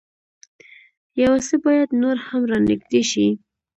[1.21, 3.27] يو څه بايد نور هم را نېږدې شي.